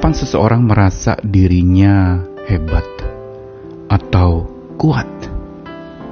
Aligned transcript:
Kapan 0.00 0.16
seseorang 0.16 0.64
merasa 0.64 1.12
dirinya 1.20 2.24
hebat 2.48 2.88
atau 3.84 4.48
kuat, 4.80 5.04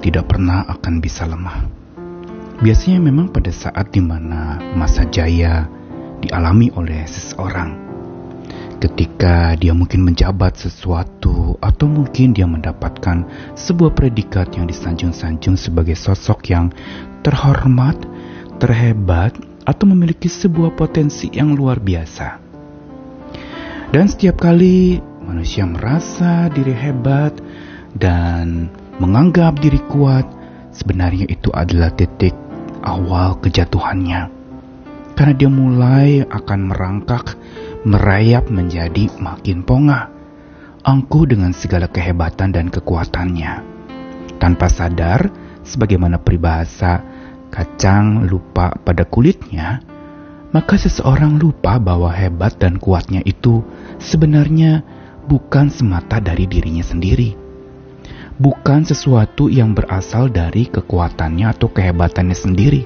tidak 0.05 0.29
pernah 0.29 0.61
akan 0.69 1.01
bisa 1.01 1.25
lemah. 1.25 1.65
Biasanya 2.61 3.01
memang 3.01 3.33
pada 3.33 3.49
saat 3.49 3.89
di 3.89 4.05
mana 4.05 4.61
masa 4.77 5.09
jaya 5.09 5.65
dialami 6.21 6.69
oleh 6.77 7.01
seseorang. 7.09 7.81
Ketika 8.77 9.57
dia 9.57 9.73
mungkin 9.73 10.05
menjabat 10.05 10.61
sesuatu 10.61 11.57
atau 11.57 11.89
mungkin 11.89 12.37
dia 12.37 12.45
mendapatkan 12.45 13.25
sebuah 13.57 13.97
predikat 13.97 14.53
yang 14.53 14.69
disanjung-sanjung 14.69 15.57
sebagai 15.57 15.97
sosok 15.97 16.53
yang 16.53 16.69
terhormat, 17.25 17.97
terhebat, 18.61 19.33
atau 19.65 19.89
memiliki 19.89 20.29
sebuah 20.29 20.77
potensi 20.77 21.33
yang 21.33 21.57
luar 21.57 21.81
biasa. 21.81 22.48
Dan 23.89 24.05
setiap 24.05 24.45
kali 24.45 25.01
manusia 25.25 25.65
merasa 25.65 26.53
diri 26.53 26.77
hebat 26.77 27.33
dan 27.97 28.69
menganggap 29.01 29.57
diri 29.65 29.81
kuat, 29.89 30.29
sebenarnya 30.77 31.25
itu 31.25 31.49
adalah 31.57 31.89
titik 31.97 32.37
awal 32.85 33.41
kejatuhannya. 33.41 34.29
Karena 35.17 35.33
dia 35.33 35.49
mulai 35.49 36.21
akan 36.21 36.69
merangkak, 36.69 37.33
merayap 37.89 38.53
menjadi 38.53 39.09
makin 39.25 39.65
pongah, 39.65 40.13
angkuh 40.85 41.25
dengan 41.25 41.57
segala 41.57 41.89
kehebatan 41.89 42.53
dan 42.53 42.69
kekuatannya. 42.69 43.65
Tanpa 44.37 44.69
sadar, 44.69 45.33
sebagaimana 45.65 46.21
peribahasa 46.21 47.01
kacang 47.49 48.29
lupa 48.29 48.77
pada 48.85 49.09
kulitnya, 49.09 49.81
maka 50.49 50.81
seseorang 50.81 51.37
lupa 51.37 51.77
bahwa 51.77 52.09
hebat 52.09 52.57
dan 52.57 52.81
kuatnya 52.81 53.21
itu 53.29 53.61
sebenarnya 54.01 54.81
bukan 55.29 55.69
semata 55.69 56.17
dari 56.25 56.49
dirinya 56.49 56.81
sendiri. 56.81 57.37
Bukan 58.39 58.87
sesuatu 58.87 59.51
yang 59.51 59.75
berasal 59.75 60.31
dari 60.31 60.71
kekuatannya 60.71 61.47
atau 61.53 61.69
kehebatannya 61.69 62.37
sendiri. 62.39 62.83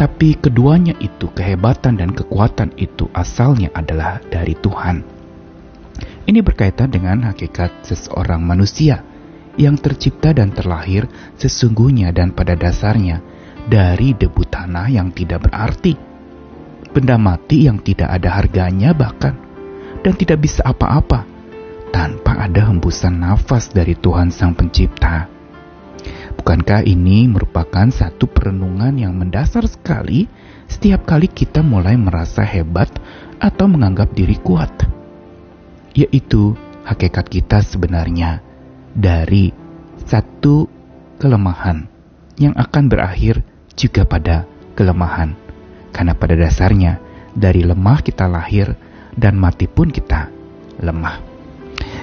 Tapi 0.00 0.40
keduanya 0.40 0.96
itu, 0.96 1.28
kehebatan 1.28 2.00
dan 2.00 2.16
kekuatan 2.16 2.72
itu 2.80 3.04
asalnya 3.12 3.68
adalah 3.76 4.16
dari 4.32 4.56
Tuhan. 4.56 5.04
Ini 6.24 6.40
berkaitan 6.40 6.88
dengan 6.88 7.28
hakikat 7.28 7.84
seseorang 7.84 8.40
manusia 8.40 9.04
yang 9.60 9.76
tercipta 9.76 10.32
dan 10.32 10.56
terlahir 10.56 11.04
sesungguhnya 11.36 12.16
dan 12.16 12.32
pada 12.32 12.56
dasarnya 12.56 13.20
dari 13.68 14.16
debu 14.16 14.40
tanah 14.48 14.88
yang 14.88 15.12
tidak 15.12 15.44
berarti 15.44 16.09
benda 16.90 17.16
mati 17.16 17.66
yang 17.70 17.78
tidak 17.82 18.10
ada 18.10 18.28
harganya 18.34 18.90
bahkan, 18.90 19.34
dan 20.02 20.14
tidak 20.16 20.42
bisa 20.44 20.62
apa-apa 20.66 21.26
tanpa 21.90 22.46
ada 22.46 22.70
hembusan 22.70 23.20
nafas 23.20 23.70
dari 23.70 23.98
Tuhan 23.98 24.30
Sang 24.30 24.54
Pencipta. 24.54 25.26
Bukankah 26.40 26.86
ini 26.88 27.28
merupakan 27.28 27.84
satu 27.92 28.24
perenungan 28.24 28.96
yang 28.96 29.12
mendasar 29.12 29.68
sekali 29.68 30.24
setiap 30.70 31.04
kali 31.04 31.28
kita 31.28 31.60
mulai 31.60 32.00
merasa 32.00 32.40
hebat 32.40 32.88
atau 33.36 33.68
menganggap 33.68 34.14
diri 34.16 34.40
kuat? 34.40 34.72
Yaitu 35.92 36.56
hakikat 36.86 37.28
kita 37.28 37.60
sebenarnya 37.60 38.40
dari 38.96 39.52
satu 40.08 40.64
kelemahan 41.20 41.84
yang 42.40 42.56
akan 42.56 42.88
berakhir 42.88 43.44
juga 43.76 44.08
pada 44.08 44.48
kelemahan 44.72 45.49
karena 45.90 46.14
pada 46.14 46.34
dasarnya 46.38 47.02
dari 47.34 47.62
lemah 47.62 48.00
kita 48.02 48.26
lahir 48.26 48.74
dan 49.14 49.38
mati 49.38 49.66
pun 49.66 49.90
kita 49.90 50.30
lemah. 50.80 51.22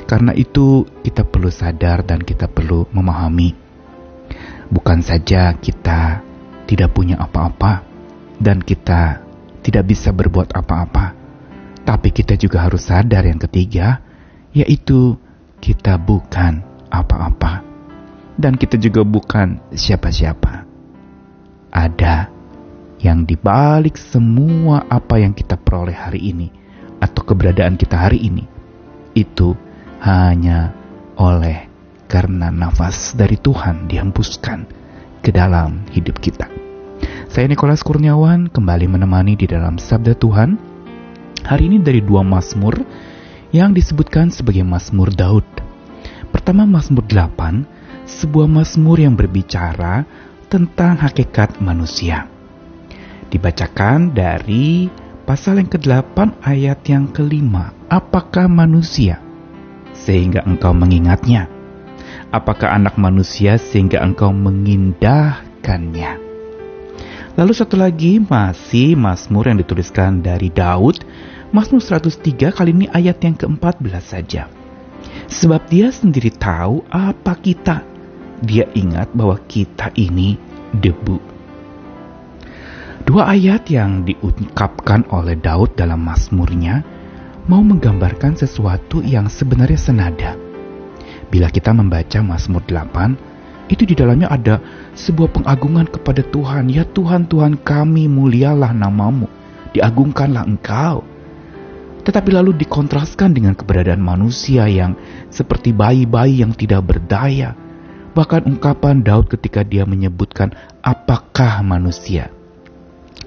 Karena 0.08 0.32
itu 0.32 0.88
kita 1.04 1.28
perlu 1.28 1.52
sadar 1.52 2.04
dan 2.08 2.24
kita 2.24 2.48
perlu 2.48 2.88
memahami. 2.96 3.52
Bukan 4.72 5.04
saja 5.04 5.52
kita 5.56 6.24
tidak 6.68 6.96
punya 6.96 7.20
apa-apa 7.20 7.84
dan 8.40 8.64
kita 8.64 9.24
tidak 9.64 9.84
bisa 9.84 10.16
berbuat 10.16 10.56
apa-apa. 10.56 11.16
Tapi 11.84 12.10
kita 12.12 12.40
juga 12.40 12.68
harus 12.68 12.88
sadar 12.88 13.24
yang 13.28 13.40
ketiga, 13.40 14.00
yaitu 14.52 15.16
kita 15.60 15.96
bukan 16.00 16.64
apa-apa. 16.92 17.64
Dan 18.38 18.56
kita 18.56 18.80
juga 18.80 19.02
bukan 19.04 19.60
siapa-siapa. 19.74 20.68
Ada 21.72 22.37
yang 22.98 23.30
dibalik 23.30 23.94
semua 23.98 24.86
apa 24.90 25.22
yang 25.22 25.34
kita 25.34 25.54
peroleh 25.58 25.94
hari 25.94 26.34
ini 26.34 26.50
atau 26.98 27.22
keberadaan 27.22 27.78
kita 27.78 27.94
hari 27.94 28.26
ini 28.26 28.46
itu 29.14 29.54
hanya 30.02 30.74
oleh 31.18 31.70
karena 32.10 32.50
nafas 32.50 33.14
dari 33.14 33.38
Tuhan 33.38 33.90
dihembuskan 33.90 34.66
ke 35.22 35.30
dalam 35.30 35.86
hidup 35.94 36.18
kita. 36.22 36.50
Saya 37.30 37.46
Nikolas 37.46 37.86
Kurniawan 37.86 38.50
kembali 38.50 38.86
menemani 38.90 39.38
di 39.38 39.46
dalam 39.46 39.78
Sabda 39.78 40.18
Tuhan. 40.18 40.58
Hari 41.46 41.64
ini 41.70 41.78
dari 41.78 42.02
dua 42.02 42.26
Mazmur 42.26 42.82
yang 43.54 43.76
disebutkan 43.76 44.34
sebagai 44.34 44.66
Mazmur 44.66 45.14
Daud. 45.14 45.46
Pertama 46.34 46.68
Mazmur 46.68 47.08
8, 47.08 47.64
sebuah 48.04 48.48
Mazmur 48.50 49.00
yang 49.00 49.16
berbicara 49.16 50.04
tentang 50.52 51.00
hakikat 51.00 51.60
manusia 51.64 52.28
dibacakan 53.28 54.16
dari 54.16 54.88
pasal 55.28 55.60
yang 55.60 55.68
ke-8 55.68 56.40
ayat 56.44 56.80
yang 56.88 57.12
kelima. 57.12 57.76
Apakah 57.92 58.48
manusia 58.48 59.20
sehingga 59.92 60.44
engkau 60.48 60.72
mengingatnya? 60.72 61.52
Apakah 62.32 62.76
anak 62.76 62.96
manusia 63.00 63.60
sehingga 63.60 64.04
engkau 64.04 64.32
mengindahkannya? 64.32 66.28
Lalu 67.38 67.54
satu 67.54 67.78
lagi 67.78 68.18
masih 68.18 68.98
Mazmur 68.98 69.46
yang 69.48 69.62
dituliskan 69.62 70.26
dari 70.26 70.50
Daud, 70.50 71.06
Mazmur 71.54 71.80
103 71.80 72.50
kali 72.52 72.72
ini 72.74 72.88
ayat 72.90 73.22
yang 73.22 73.38
ke-14 73.38 74.04
saja. 74.04 74.50
Sebab 75.28 75.68
dia 75.70 75.92
sendiri 75.94 76.34
tahu 76.34 76.82
apa 76.90 77.36
kita. 77.38 77.84
Dia 78.42 78.66
ingat 78.74 79.14
bahwa 79.14 79.38
kita 79.46 79.94
ini 79.96 80.36
debu 80.74 81.37
Dua 83.08 83.24
ayat 83.32 83.72
yang 83.72 84.04
diungkapkan 84.04 85.08
oleh 85.16 85.40
Daud 85.40 85.80
dalam 85.80 86.04
Mazmurnya 86.04 86.84
mau 87.48 87.64
menggambarkan 87.64 88.36
sesuatu 88.36 89.00
yang 89.00 89.32
sebenarnya 89.32 89.80
senada. 89.80 90.36
Bila 91.32 91.48
kita 91.48 91.72
membaca 91.72 92.20
Mazmur 92.20 92.68
8, 92.68 93.72
itu 93.72 93.88
di 93.88 93.96
dalamnya 93.96 94.28
ada 94.28 94.60
sebuah 94.92 95.40
pengagungan 95.40 95.88
kepada 95.88 96.20
Tuhan. 96.20 96.68
Ya 96.68 96.84
Tuhan, 96.84 97.32
Tuhan 97.32 97.56
kami, 97.64 98.12
mulialah 98.12 98.76
namamu, 98.76 99.32
diagungkanlah 99.72 100.44
engkau. 100.44 101.08
Tetapi 102.04 102.30
lalu 102.36 102.60
dikontraskan 102.60 103.32
dengan 103.32 103.56
keberadaan 103.56 104.04
manusia 104.04 104.68
yang 104.68 105.00
seperti 105.32 105.72
bayi-bayi 105.72 106.44
yang 106.44 106.52
tidak 106.52 106.84
berdaya. 106.84 107.56
Bahkan 108.12 108.52
ungkapan 108.52 109.00
Daud 109.00 109.32
ketika 109.32 109.64
dia 109.64 109.88
menyebutkan 109.88 110.52
apakah 110.84 111.64
manusia 111.64 112.36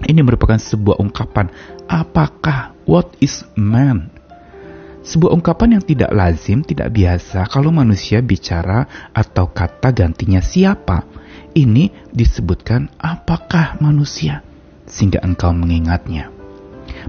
ini 0.08 0.20
merupakan 0.24 0.56
sebuah 0.56 0.98
ungkapan, 1.02 1.52
apakah, 1.90 2.72
what 2.88 3.12
is 3.20 3.44
man? 3.58 4.08
Sebuah 5.00 5.32
ungkapan 5.32 5.80
yang 5.80 5.84
tidak 5.84 6.12
lazim, 6.12 6.60
tidak 6.60 6.92
biasa 6.92 7.48
kalau 7.48 7.72
manusia 7.72 8.20
bicara 8.20 9.10
atau 9.16 9.48
kata 9.48 9.90
gantinya 9.96 10.44
siapa. 10.44 11.08
Ini 11.50 12.12
disebutkan 12.12 12.92
apakah 13.00 13.80
manusia, 13.82 14.44
sehingga 14.86 15.24
engkau 15.24 15.50
mengingatnya. 15.50 16.30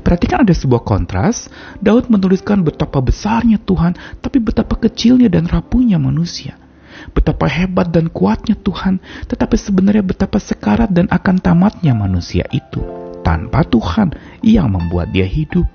Perhatikan 0.01 0.47
ada 0.47 0.55
sebuah 0.55 0.87
kontras, 0.87 1.51
Daud 1.83 2.07
menuliskan 2.07 2.63
betapa 2.63 3.03
besarnya 3.03 3.59
Tuhan, 3.59 3.93
tapi 4.23 4.39
betapa 4.39 4.79
kecilnya 4.79 5.27
dan 5.27 5.45
rapuhnya 5.45 5.99
manusia 5.99 6.60
betapa 7.09 7.49
hebat 7.49 7.89
dan 7.89 8.07
kuatnya 8.13 8.53
Tuhan, 8.53 9.01
tetapi 9.25 9.57
sebenarnya 9.57 10.05
betapa 10.05 10.37
sekarat 10.37 10.93
dan 10.93 11.09
akan 11.09 11.41
tamatnya 11.41 11.97
manusia 11.97 12.45
itu 12.53 12.81
tanpa 13.25 13.65
Tuhan 13.65 14.13
yang 14.45 14.69
membuat 14.69 15.09
dia 15.09 15.25
hidup. 15.25 15.65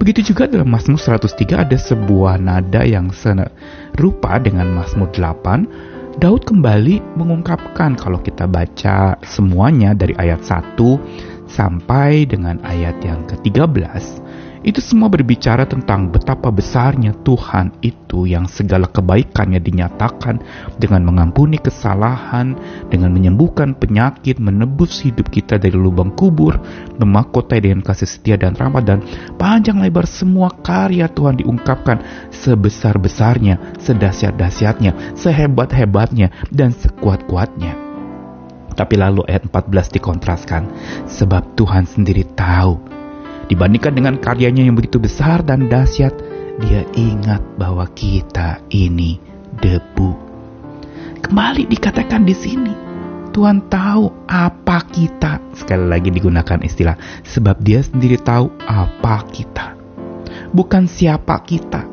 Begitu 0.00 0.34
juga 0.34 0.50
dalam 0.50 0.66
Mazmur 0.66 0.98
103 0.98 1.62
ada 1.62 1.78
sebuah 1.78 2.34
nada 2.40 2.82
yang 2.82 3.14
serupa 3.14 4.34
dengan 4.42 4.66
Mazmur 4.74 5.14
8. 5.14 6.18
Daud 6.18 6.44
kembali 6.44 7.16
mengungkapkan 7.16 7.96
kalau 7.96 8.20
kita 8.20 8.44
baca 8.44 9.16
semuanya 9.24 9.96
dari 9.96 10.12
ayat 10.18 10.44
1 10.44 10.76
sampai 11.52 12.24
dengan 12.24 12.56
ayat 12.64 13.04
yang 13.04 13.28
ke-13 13.28 14.24
Itu 14.62 14.78
semua 14.78 15.10
berbicara 15.10 15.66
tentang 15.66 16.14
betapa 16.14 16.46
besarnya 16.54 17.18
Tuhan 17.26 17.74
itu 17.82 18.30
yang 18.30 18.46
segala 18.46 18.86
kebaikannya 18.86 19.58
dinyatakan 19.58 20.38
dengan 20.78 21.02
mengampuni 21.02 21.58
kesalahan, 21.58 22.54
dengan 22.86 23.10
menyembuhkan 23.10 23.74
penyakit, 23.74 24.38
menebus 24.38 25.02
hidup 25.02 25.34
kita 25.34 25.58
dari 25.58 25.74
lubang 25.74 26.14
kubur, 26.14 26.62
memakotai 26.94 27.58
dengan 27.58 27.82
kasih 27.82 28.06
setia 28.06 28.38
dan 28.38 28.54
rahmat 28.54 28.86
dan 28.86 29.02
panjang 29.34 29.82
lebar 29.82 30.06
semua 30.06 30.54
karya 30.62 31.10
Tuhan 31.10 31.42
diungkapkan 31.42 32.30
sebesar-besarnya, 32.30 33.82
sedahsyat-dahsyatnya, 33.82 35.18
sehebat-hebatnya, 35.18 36.30
dan 36.54 36.70
sekuat-kuatnya. 36.70 37.81
Tapi 38.72 38.94
lalu 38.96 39.22
ayat 39.28 39.48
14 39.48 39.96
dikontraskan, 40.00 40.62
sebab 41.06 41.54
Tuhan 41.54 41.84
sendiri 41.84 42.24
tahu 42.32 42.92
Dibandingkan 43.52 43.92
dengan 43.92 44.14
karyanya 44.16 44.64
yang 44.64 44.78
begitu 44.78 44.96
besar 44.96 45.44
dan 45.44 45.68
dahsyat, 45.68 46.16
dia 46.62 46.88
ingat 46.96 47.44
bahwa 47.60 47.84
kita 47.92 48.64
ini 48.72 49.20
debu. 49.60 50.14
Kembali 51.20 51.68
dikatakan 51.68 52.24
di 52.24 52.32
sini, 52.32 52.72
Tuhan 53.36 53.68
tahu 53.68 54.08
apa 54.24 54.88
kita. 54.88 55.36
Sekali 55.52 55.84
lagi 55.84 56.08
digunakan 56.08 56.64
istilah, 56.64 56.96
sebab 57.28 57.60
dia 57.60 57.84
sendiri 57.84 58.16
tahu 58.16 58.48
apa 58.64 59.20
kita. 59.28 59.76
Bukan 60.56 60.88
siapa 60.88 61.36
kita. 61.44 61.84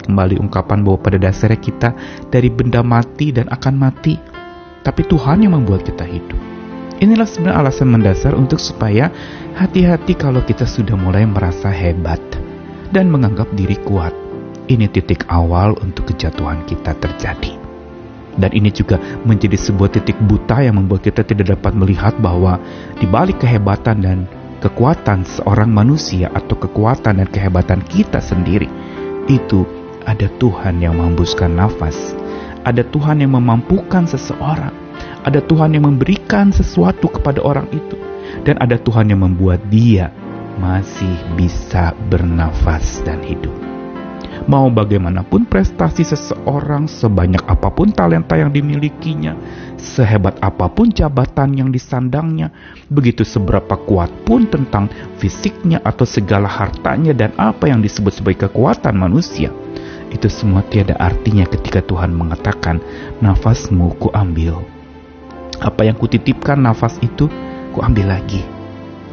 Kembali 0.00 0.42
ungkapan 0.42 0.82
bahwa 0.82 0.98
pada 0.98 1.22
dasarnya 1.22 1.60
kita 1.60 1.88
dari 2.34 2.50
benda 2.50 2.82
mati 2.82 3.30
dan 3.30 3.46
akan 3.46 3.74
mati. 3.78 4.29
Tapi 4.80 5.04
Tuhan 5.04 5.44
yang 5.44 5.52
membuat 5.52 5.84
kita 5.84 6.08
hidup. 6.08 6.40
Inilah 7.00 7.24
sebenarnya 7.24 7.64
alasan 7.64 7.88
mendasar 7.88 8.32
untuk 8.36 8.60
supaya 8.60 9.08
hati-hati 9.56 10.16
kalau 10.16 10.44
kita 10.44 10.68
sudah 10.68 10.96
mulai 10.96 11.24
merasa 11.24 11.72
hebat 11.72 12.20
dan 12.92 13.08
menganggap 13.08 13.48
diri 13.56 13.76
kuat. 13.84 14.12
Ini 14.68 14.86
titik 14.92 15.26
awal 15.32 15.74
untuk 15.80 16.12
kejatuhan 16.12 16.62
kita 16.68 16.94
terjadi. 17.00 17.56
Dan 18.38 18.50
ini 18.54 18.70
juga 18.70 19.00
menjadi 19.26 19.58
sebuah 19.58 19.90
titik 19.90 20.16
buta 20.22 20.62
yang 20.62 20.78
membuat 20.78 21.02
kita 21.02 21.26
tidak 21.26 21.58
dapat 21.58 21.74
melihat 21.74 22.14
bahwa 22.22 22.60
di 22.96 23.08
balik 23.08 23.42
kehebatan 23.42 24.04
dan 24.04 24.18
kekuatan 24.62 25.26
seorang 25.26 25.72
manusia 25.72 26.30
atau 26.30 26.54
kekuatan 26.54 27.18
dan 27.18 27.28
kehebatan 27.28 27.80
kita 27.90 28.22
sendiri, 28.22 28.70
itu 29.26 29.66
ada 30.06 30.30
Tuhan 30.38 30.78
yang 30.78 31.00
menghembuskan 31.00 31.52
nafas, 31.58 32.14
ada 32.64 32.84
Tuhan 32.84 33.24
yang 33.24 33.36
memampukan 33.36 34.04
seseorang, 34.04 34.74
ada 35.24 35.40
Tuhan 35.40 35.76
yang 35.76 35.88
memberikan 35.88 36.52
sesuatu 36.52 37.08
kepada 37.08 37.40
orang 37.40 37.68
itu, 37.72 37.96
dan 38.44 38.60
ada 38.60 38.76
Tuhan 38.76 39.12
yang 39.12 39.24
membuat 39.24 39.64
dia 39.72 40.12
masih 40.60 41.16
bisa 41.40 41.96
bernafas 42.12 43.00
dan 43.04 43.24
hidup. 43.24 43.52
Mau 44.48 44.72
bagaimanapun 44.72 45.44
prestasi 45.44 46.00
seseorang, 46.00 46.88
sebanyak 46.88 47.44
apa 47.44 47.68
pun 47.68 47.92
talenta 47.92 48.40
yang 48.40 48.48
dimilikinya, 48.48 49.36
sehebat 49.76 50.40
apa 50.40 50.64
pun 50.72 50.88
jabatan 50.88 51.60
yang 51.60 51.68
disandangnya, 51.68 52.48
begitu 52.88 53.20
seberapa 53.20 53.76
kuat 53.84 54.08
pun 54.24 54.48
tentang 54.48 54.88
fisiknya 55.20 55.84
atau 55.84 56.08
segala 56.08 56.48
hartanya 56.48 57.12
dan 57.12 57.36
apa 57.36 57.68
yang 57.68 57.84
disebut 57.84 58.16
sebagai 58.16 58.48
kekuatan 58.48 58.96
manusia, 58.96 59.52
itu 60.10 60.26
semua 60.26 60.66
tiada 60.66 60.98
artinya 60.98 61.46
ketika 61.46 61.80
Tuhan 61.82 62.12
mengatakan, 62.14 62.82
nafasmu 63.22 63.94
kuambil 63.98 64.80
apa 65.60 65.84
yang 65.84 65.96
kutitipkan 65.96 66.56
nafas 66.56 66.96
itu, 67.04 67.28
kuambil 67.76 68.16
lagi. 68.16 68.40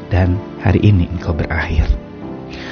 Dan 0.07 0.39
hari 0.63 0.79
ini 0.87 1.11
engkau 1.11 1.35
berakhir. 1.35 1.91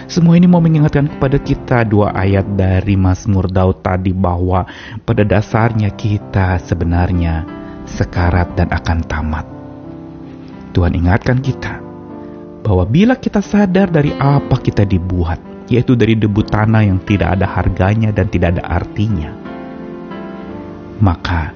Semua 0.07 0.39
ini 0.39 0.47
mau 0.47 0.63
mengingatkan 0.63 1.11
kepada 1.11 1.35
kita 1.35 1.83
dua 1.83 2.15
ayat 2.15 2.47
dari 2.55 2.95
Mazmur 2.95 3.51
Daud 3.51 3.83
tadi 3.83 4.15
bahwa 4.15 4.63
pada 5.03 5.27
dasarnya 5.27 5.91
kita 5.91 6.55
sebenarnya 6.63 7.43
sekarat 7.83 8.55
dan 8.55 8.71
akan 8.71 8.99
tamat. 9.03 9.45
Tuhan 10.71 10.95
ingatkan 10.95 11.43
kita 11.43 11.83
bahwa 12.63 12.87
bila 12.87 13.19
kita 13.19 13.43
sadar 13.43 13.91
dari 13.91 14.15
apa 14.15 14.55
kita 14.55 14.87
dibuat, 14.87 15.41
yaitu 15.67 15.97
dari 15.97 16.13
debu 16.13 16.45
tanah 16.45 16.85
yang 16.85 17.01
tidak 17.01 17.39
ada 17.39 17.47
harganya 17.49 18.13
dan 18.13 18.29
tidak 18.29 18.57
ada 18.57 18.63
artinya, 18.69 19.33
maka 21.01 21.51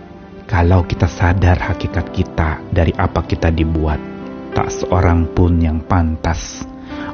kalau 0.49 0.81
kita 0.81 1.05
sadar 1.05 1.61
hakikat 1.61 2.09
kita 2.09 2.57
dari 2.73 2.89
apa 2.97 3.21
kita 3.21 3.53
dibuat, 3.53 4.01
tak 4.57 4.73
seorang 4.73 5.29
pun 5.29 5.61
yang 5.61 5.77
pantas 5.85 6.65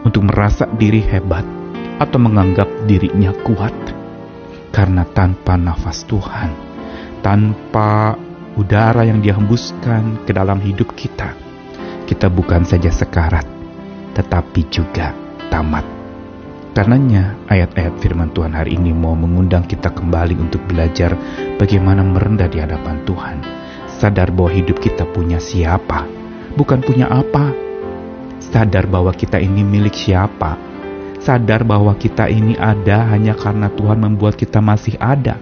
untuk 0.08 0.32
merasa 0.32 0.64
diri 0.80 1.04
hebat 1.04 1.44
atau 2.00 2.16
menganggap 2.16 2.68
dirinya 2.88 3.36
kuat. 3.44 3.76
Karena 4.72 5.08
tanpa 5.08 5.56
nafas 5.56 6.04
Tuhan, 6.04 6.52
tanpa 7.24 8.20
udara 8.60 9.08
yang 9.08 9.24
dihembuskan 9.24 10.28
ke 10.28 10.36
dalam 10.36 10.60
hidup 10.60 10.92
kita, 11.00 11.32
kita 12.04 12.28
bukan 12.28 12.68
saja 12.68 12.92
sekarat, 12.92 13.48
tetapi 14.20 14.68
juga 14.68 15.16
tamat. 15.48 15.95
Karenanya, 16.76 17.40
ayat-ayat 17.48 18.04
firman 18.04 18.36
Tuhan 18.36 18.52
hari 18.52 18.76
ini 18.76 18.92
mau 18.92 19.16
mengundang 19.16 19.64
kita 19.64 19.96
kembali 19.96 20.36
untuk 20.36 20.60
belajar 20.68 21.16
bagaimana 21.56 22.04
merendah 22.04 22.52
di 22.52 22.60
hadapan 22.60 23.00
Tuhan. 23.08 23.38
Sadar 23.88 24.28
bahwa 24.36 24.52
hidup 24.52 24.84
kita 24.84 25.08
punya 25.08 25.40
siapa, 25.40 26.04
bukan 26.60 26.84
punya 26.84 27.08
apa. 27.08 27.56
Sadar 28.44 28.92
bahwa 28.92 29.16
kita 29.16 29.40
ini 29.40 29.64
milik 29.64 29.96
siapa. 29.96 30.60
Sadar 31.24 31.64
bahwa 31.64 31.96
kita 31.96 32.28
ini 32.28 32.60
ada 32.60 33.08
hanya 33.08 33.40
karena 33.40 33.72
Tuhan 33.72 34.04
membuat 34.04 34.36
kita 34.36 34.60
masih 34.60 35.00
ada. 35.00 35.40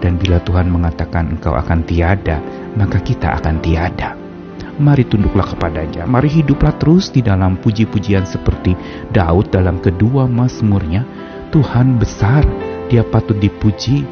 Dan 0.00 0.16
bila 0.16 0.40
Tuhan 0.40 0.72
mengatakan 0.72 1.36
engkau 1.36 1.52
akan 1.52 1.84
tiada, 1.84 2.40
maka 2.80 3.04
kita 3.04 3.36
akan 3.44 3.60
tiada 3.60 4.25
mari 4.76 5.04
tunduklah 5.08 5.44
kepadanya. 5.56 6.04
Mari 6.04 6.28
hiduplah 6.40 6.76
terus 6.76 7.08
di 7.08 7.24
dalam 7.24 7.56
puji-pujian 7.60 8.24
seperti 8.28 8.76
Daud 9.12 9.52
dalam 9.52 9.80
kedua 9.80 10.28
Mazmurnya. 10.28 11.04
Tuhan 11.54 11.96
besar, 11.96 12.44
dia 12.92 13.06
patut 13.06 13.38
dipuji, 13.38 14.04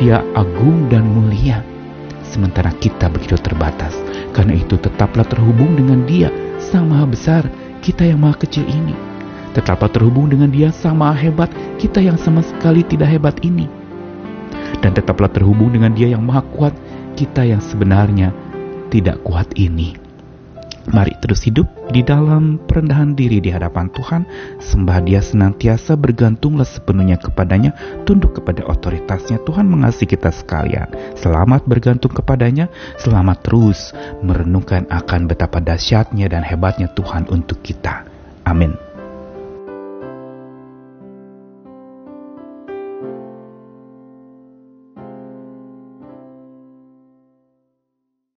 dia 0.00 0.24
agung 0.32 0.88
dan 0.88 1.04
mulia. 1.04 1.60
Sementara 2.24 2.72
kita 2.76 3.08
begitu 3.12 3.36
terbatas. 3.40 3.96
Karena 4.32 4.54
itu 4.56 4.78
tetaplah 4.78 5.24
terhubung 5.26 5.74
dengan 5.74 6.04
dia, 6.04 6.30
sama 6.60 7.02
besar 7.08 7.48
kita 7.80 8.04
yang 8.06 8.20
maha 8.22 8.38
kecil 8.44 8.64
ini. 8.68 8.94
Tetaplah 9.56 9.90
terhubung 9.90 10.28
dengan 10.30 10.52
dia 10.52 10.70
sama 10.70 11.10
hebat 11.16 11.50
kita 11.80 11.98
yang 11.98 12.20
sama 12.20 12.44
sekali 12.44 12.84
tidak 12.84 13.10
hebat 13.10 13.36
ini. 13.42 13.66
Dan 14.78 14.94
tetaplah 14.94 15.32
terhubung 15.32 15.74
dengan 15.74 15.90
dia 15.96 16.14
yang 16.14 16.22
maha 16.22 16.44
kuat 16.54 16.76
kita 17.18 17.42
yang 17.42 17.58
sebenarnya 17.58 18.30
tidak 18.88 19.20
kuat 19.24 19.48
ini. 19.56 20.08
Mari 20.88 21.12
terus 21.20 21.44
hidup 21.44 21.68
di 21.92 22.00
dalam 22.00 22.56
perendahan 22.64 23.12
diri 23.12 23.44
di 23.44 23.52
hadapan 23.52 23.92
Tuhan, 23.92 24.24
sembah 24.56 25.04
Dia 25.04 25.20
senantiasa 25.20 26.00
bergantunglah 26.00 26.64
sepenuhnya 26.64 27.20
kepadanya, 27.20 27.76
tunduk 28.08 28.40
kepada 28.40 28.64
otoritasnya. 28.64 29.44
Tuhan 29.44 29.68
mengasihi 29.68 30.08
kita 30.08 30.32
sekalian. 30.32 30.88
Selamat 31.12 31.68
bergantung 31.68 32.16
kepadanya, 32.16 32.72
selamat 32.96 33.44
terus 33.44 33.92
merenungkan 34.24 34.88
akan 34.88 35.28
betapa 35.28 35.60
dahsyatnya 35.60 36.24
dan 36.32 36.40
hebatnya 36.40 36.88
Tuhan 36.96 37.28
untuk 37.28 37.60
kita. 37.60 38.08
Amin. 38.48 38.87